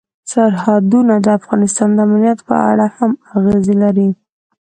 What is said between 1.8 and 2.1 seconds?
د